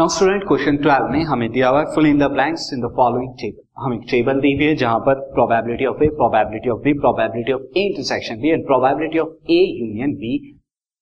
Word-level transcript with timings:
Now 0.00 0.08
student 0.08 0.44
question 0.48 0.76
12 0.84 1.08
में 1.12 1.22
हमें 1.28 1.50
दिया 1.52 1.68
हुआ 1.68 1.82
fill 1.94 2.06
in 2.06 2.18
the 2.18 2.26
blanks 2.32 2.62
in 2.74 2.80
the 2.80 2.88
following 2.98 3.32
table 3.40 3.62
हमें 3.78 3.96
एक 3.96 4.04
टेबल 4.10 4.38
दी 4.40 4.52
हुई 4.54 4.64
है 4.64 4.76
जहाँ 4.82 4.98
पर 5.08 5.18
probability 5.34 5.86
of 5.86 6.02
A 6.04 6.08
probability 6.20 6.70
of 6.70 6.78
B 6.84 6.92
probability 7.00 7.52
of 7.52 7.78
A 7.78 7.82
intersection 7.88 8.38
B 8.42 8.50
and 8.50 8.64
probability 8.66 9.18
of 9.18 9.50
A 9.50 9.58
union 9.80 10.14
B 10.22 10.30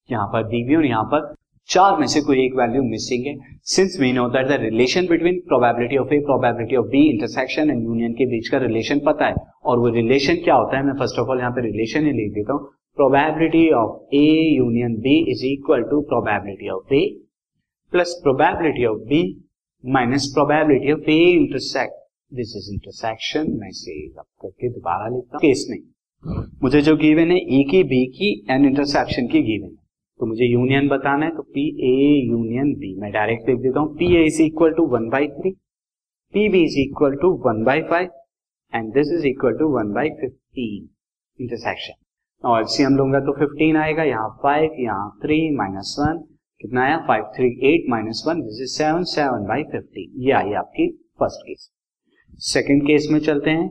यहाँ 0.09 0.27
पर 0.33 0.43
दी 0.49 0.63
हुई 0.63 0.77
और 0.77 0.87
यहाँ 0.87 1.05
पर 1.13 1.29
चार 1.69 2.01
में 2.01 2.07
से 2.15 2.21
कोई 2.31 2.45
एक 2.47 2.57
वैल्यू 2.61 2.83
मिसिंग 2.89 3.27
है। 3.27 3.37
Since 3.75 3.97
we 4.01 4.13
know 4.13 4.27
that 4.39 4.49
the 4.49 4.59
relation 4.63 5.07
between 5.11 5.39
probability 5.47 6.03
of 6.03 6.15
A 6.15 6.19
probability 6.31 6.77
of 6.77 6.91
B 6.97 7.05
intersection 7.11 7.71
and 7.71 7.85
union 7.85 8.19
के 8.23 8.27
बीच 8.33 8.49
का 8.49 8.63
रिलेशन 8.67 9.05
पता 9.07 9.27
है, 9.27 9.47
और 9.65 9.79
वो 9.79 9.95
रिलेशन 9.99 10.43
क्या 10.45 10.55
होता 10.55 10.77
है, 10.77 10.85
मैं 10.87 10.99
फ़र्स्ट 10.99 11.19
ऑफ़ 11.19 11.29
ऑल 11.29 11.39
यहाँ 11.41 11.53
पे 11.53 11.67
रिलेशन 11.69 12.07
ही 12.07 12.17
लिख 12.19 12.35
देता 12.35 12.53
हूँ। 12.53 12.67
Probability 12.99 13.65
of 13.85 14.15
A 14.17 14.27
union 14.57 15.01
B 15.07 15.17
is 15.33 15.47
equal 15.53 15.89
to 15.91 16.01
probability 16.13 16.75
of 16.77 16.95
A 16.95 17.07
plus 17.93 18.19
probability 18.23 18.85
of 18.87 18.99
B 19.09 19.21
minus 19.85 20.27
probability 20.35 20.93
of 20.93 21.11
A 21.11 21.19
intersect 21.33 21.95
this 22.33 22.55
is 22.57 22.73
intersection 22.73 23.51
मैं 23.61 23.71
से 23.75 23.95
करके 24.09 24.69
दोबारा 24.71 25.09
लिखता 25.09 25.37
हूँ। 25.37 25.41
केस 25.43 25.67
में 25.71 25.79
मुझे 26.63 26.81
जो 26.83 26.97
गिवन 26.97 27.31
है 27.31 27.39
ए 27.59 27.63
की 27.71 27.83
बी 27.85 28.05
की 28.17 28.33
एंड 28.51 28.67
इंटरसेक्शन 28.67 29.27
की 29.29 29.43
गिवन 29.43 29.69
है। 29.69 29.77
तो 30.21 30.27
मुझे 30.27 30.45
यूनियन 30.45 30.89
बताना 30.89 31.27
है 31.27 31.37
तो 31.37 31.43
पी 31.55 31.67
ए 31.89 31.97
यूनियन 32.29 32.75
बी 32.79 32.95
मैं 33.01 33.13
डायरेक्ट 33.13 33.49
लिख 33.49 33.59
देता 33.59 33.81
हूँ 33.81 33.95
P 33.97 34.15
A 34.17 34.25
is 34.27 34.43
equal 34.43 34.73
to 34.77 34.87
one 34.95 35.09
by 35.11 35.29
three 35.31 35.51
P 36.35 36.49
B 36.49 36.63
is 36.65 36.79
equal 36.81 37.17
to 37.23 37.31
one 37.47 37.63
by 37.65 37.83
five 37.91 38.11
and 38.73 38.93
this 38.95 39.13
is 39.13 39.27
equal 39.27 39.59
to 39.59 39.69
one 39.77 39.93
by 39.95 40.11
fifteen 40.21 40.89
intersection 41.39 42.05
और 42.45 42.65
हम 42.81 42.97
लूँगा 42.97 43.21
तो 43.21 43.33
फिफ्टीन 43.39 43.77
आएगा, 43.77 44.03
यहाँ 44.05 44.29
फाइव 44.43 44.77
यहाँ 44.81 45.11
थ्री 45.23 45.39
माइनस 45.57 45.97
वन 45.99 46.25
कितना 46.61 46.83
आया? 46.83 46.97
Five 47.09 47.25
three 47.37 47.49
eight 47.67 47.85
minus 47.91 48.23
one 48.29 48.41
this 48.43 48.61
is 48.63 48.71
seven 48.73 49.03
seven 49.11 49.45
by 49.49 49.63
fifty 49.73 50.11
ये 50.27 50.33
आई 50.33 50.53
आपकी 50.61 50.89
फ़र्स्ट 51.21 51.47
केस 51.49 51.71
सेकेंड 52.45 52.83
केस 52.87 53.07
में 53.11 53.19
चलते 53.21 53.51
हैं. 53.51 53.71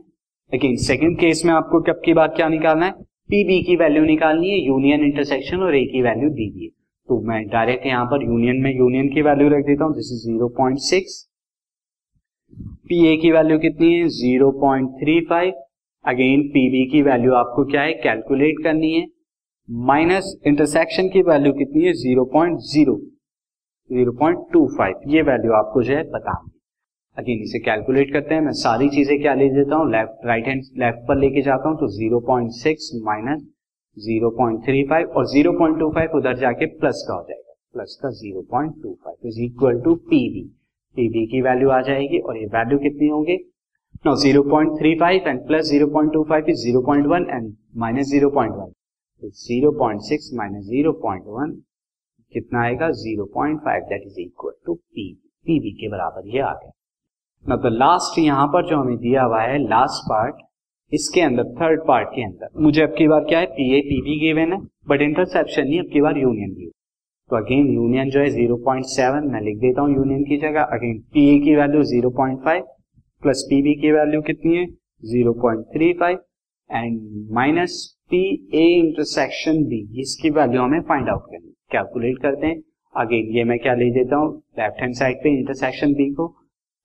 लेकिन 0.51 0.75
सेकेंड 0.83 1.17
केस 1.19 1.41
में 1.45 1.53
आपको 1.53 1.81
कब 1.83 2.01
की 2.05 2.13
बात 2.13 2.33
क्या 2.35 2.47
निकालना 2.49 2.85
है? 2.85 2.91
पी 3.29 3.43
बी 3.43 3.61
की 3.63 3.75
वैल्यू 3.75 4.03
निकालनी 4.03 4.49
है 4.49 4.57
यूनियन 4.57 5.03
इंटरसेक्शन 5.05 5.63
और 5.63 5.75
ए 5.75 5.83
की 5.85 6.01
वैल्यू 6.01 6.29
दी 6.31 6.49
है 6.59 6.67
तो 7.09 7.19
मैं 7.27 7.41
डायरेक्ट 7.47 7.85
यहाँ 7.85 8.05
पर 8.05 8.23
यूनियन 8.23 8.61
में 8.63 8.71
यूनियन 8.71 9.09
की 9.09 9.21
वैल्यू 9.21 9.49
रख 9.49 9.65
देता 9.65 9.85
हूँ 9.85 9.95
this 9.95 10.11
is 10.13 10.23
zero 10.23 10.47
point 10.57 10.79
six 10.85 11.23
P 12.89 13.05
A 13.07 13.15
की 13.17 13.31
वैल्यू 13.31 13.59
कितनी 13.59 13.93
है? 13.93 14.07
Zero 14.09 14.51
point 14.61 14.89
three 15.01 15.19
five 15.29 15.53
again 16.05 16.47
P 16.49 16.67
B 16.71 16.85
की 16.91 17.01
वैल्यू 17.01 17.33
आपको 17.35 17.65
क्या 17.71 17.81
है? 17.81 17.93
कैलकुलेट 18.03 18.63
करनी 18.63 18.93
है. 18.93 19.05
माइनस 19.69 20.33
इंटरसेक्शन 20.47 21.07
की 21.09 21.21
वैल्यू 21.21 21.51
कितनी 21.53 21.83
है 21.83 21.91
zero 21.93 22.23
point 22.33 22.59
zero 22.65 22.95
zero 23.89 24.11
point 24.19 24.45
two 24.53 24.65
five 24.77 25.01
ये 25.07 25.21
वैल्यू 25.21 25.51
आपको 25.53 25.81
जो 25.83 25.95
है 25.95 26.03
पता 26.11 26.35
अगेन 27.17 27.41
इसे 27.43 27.59
कैलकुलेट 27.59 28.13
करते 28.13 28.35
हैं 28.35 28.41
मैं 28.41 28.51
सारी 28.59 28.87
चीज़ें 28.89 29.17
क्या 29.21 29.33
ले 29.33 29.49
देता 29.49 29.75
हूँ 29.75 29.91
लेफ़्ट 29.91 30.25
राइट 30.25 30.47
हैंड 30.47 30.63
लेफ़्ट 30.77 31.07
पर 31.07 31.17
लेके 31.17 31.41
जाता 31.41 31.69
हूँ 31.69 31.77
तो 31.79 31.87
zero 31.89 32.19
point 32.27 32.51
six 32.53 32.89
minus 33.03 33.41
zero 33.97 34.29
point 34.37 34.63
three 34.65 34.83
five 34.89 35.09
और 35.09 35.27
ज़ीरो 35.27 35.51
पॉइंट 35.59 35.79
टू 35.79 35.89
फाइव 35.91 36.15
उधर 36.17 36.37
जाके 36.37 36.65
प्लस 36.77 37.03
का 37.07 37.13
हो 37.13 37.23
जाएगा 37.23 37.53
प्लस 37.73 37.99
का 38.03 38.11
zero 38.13 38.45
point 38.51 38.81
two 38.83 38.93
five 39.03 39.27
is 39.27 39.41
equal 39.41 39.81
to 39.81 39.95
P B 40.07 40.47
P B 40.95 41.25
की 41.27 41.41
वैल्यू 41.41 41.69
आ 41.69 41.81
जाएगी 41.89 42.19
और 42.19 42.37
ये 42.37 42.45
वैल्यू 42.55 42.79
कितनी 42.79 43.07
होंगे 43.09 43.37
no 44.05 44.15
zero 44.17 44.43
point 44.49 44.79
three 44.79 44.95
five 44.99 45.27
and 45.27 45.45
plus 45.47 45.65
zero 45.65 45.87
point 45.93 46.13
two 46.13 46.23
five 46.29 46.49
is 46.49 46.63
zero 46.63 46.81
point 46.85 47.05
one 47.07 47.29
and 47.29 47.55
minus 47.77 48.07
zero 48.07 48.29
point 48.31 48.55
one 48.55 48.71
point 49.21 50.01
six 50.03 50.29
minus 50.35 50.63
zero 50.65 50.91
कितना 52.33 52.61
आएगा? 52.61 52.89
Zero 52.91 53.25
point 53.33 53.59
five 53.61 53.83
that 53.89 54.01
is 54.05 54.19
equal 54.21 54.51
to 54.65 54.73
P 54.73 55.13
P B 55.45 55.71
के 55.73 55.89
बराबर 55.89 56.27
ये 56.27 56.39
आ 56.41 56.51
गया। 56.53 56.71
ना 57.45 57.55
तो 57.55 57.69
last 57.69 58.19
यहाँ 58.19 58.47
पर 58.47 58.67
जो 58.69 58.77
हमें 58.77 58.97
दिया 58.97 59.23
हुआ 59.23 59.41
है 59.41 59.57
लास्ट 59.59 60.03
पार्ट 60.09 60.43
इसके 60.91 61.21
अंदर 61.21 61.43
थर्ड 61.55 61.81
पार्ट 61.87 62.09
के 62.09 62.23
अंदर। 62.23 62.49
मुझे 62.61 62.81
अब 62.81 62.93
की 62.97 63.07
बार 63.07 63.23
क्या 63.23 63.39
है? 63.39 63.45
P 63.47 63.77
A 63.77 63.81
P 63.81 64.01
B 64.01 64.19
given 64.19 64.53
है 64.53 64.59
बट 64.89 65.01
इंटरसेप्शन 65.01 65.63
नहीं, 65.63 65.79
अब 65.79 65.89
की 65.93 66.01
बार 66.01 66.17
यूनियन 66.17 66.53
गिवन 66.53 66.71
तो 67.29 67.35
अगेन 67.37 67.73
यूनियन 67.73 68.09
जो 68.09 68.19
है 68.19 68.29
ज़ीरो 68.29 68.55
पॉइंट 68.65 68.85
सेवन 68.87 69.31
मैं 69.31 69.41
लिख 69.41 69.57
देता 69.59 69.81
हूँ 69.81 69.95
यूनियन 69.95 70.23
की 70.23 70.37
जगह। 70.39 70.75
अगेन 70.75 70.99
पी 71.13 71.27
ए 71.29 71.39
की 71.39 71.55
value 71.55 71.83
zero 71.85 72.09
point 72.17 72.39
five 72.43 72.67
plus 73.21 73.45
P 73.49 73.61
B 73.61 73.73
की 73.81 73.91
वैल्यू 73.91 74.21
कितनी 74.23 74.55
है? 74.57 74.65
Zero 75.03 75.33
point 75.41 75.65
three 75.73 75.91
five 75.99 76.17
and 76.69 76.99
minus 77.35 77.75
P 78.09 78.21
A 78.55 78.65
intersection 78.77 79.63
B 79.67 79.79
इसकी 80.01 80.29
वैल्यू 80.37 80.61
हमें 80.61 80.81
फाइंड 80.89 81.09
आउट 81.09 81.25
करनी 81.31 81.53
कैलकुलेट 81.71 82.17
करते 82.21 82.47
हैं। 82.47 82.61
अगेन 82.95 83.35
ये 83.35 83.43
मैं 83.43 83.57
क्या 83.59 83.73
ले 83.75 83.89
देता 83.93 84.15
हूँ? 84.15 84.35
लेफ़्ट 84.59 84.81
हैंड 84.81 84.93
साइड 84.95 85.17
पे 85.23 85.29
इंटरसेक्शन 85.39 85.93
बी 85.93 86.09
को 86.13 86.25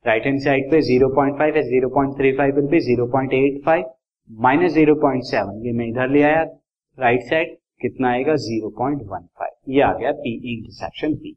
राइट 0.05 0.27
हैंड 0.27 0.39
साइड 0.41 0.71
पे 0.71 0.81
0.5 0.83 1.57
है 1.57 1.63
0.35 1.65 2.55
विल 2.55 2.67
बी 2.71 2.81
0.85 2.87 3.85
माइनस 4.31 4.75
0.7 4.75 5.53
ये 5.67 5.73
मैं 5.73 5.87
इधर 5.89 6.11
ले 6.11 6.23
आया। 6.23 6.43
राइट 6.99 7.23
साइड 7.23 7.57
कितना 7.83 8.11
आएगा? 8.11 8.35
0.15 8.47 9.49
ये 9.69 9.81
आ 9.83 9.93
गया 9.99 10.13
P 10.13 10.35
intersection 10.55 11.15
B 11.15 11.37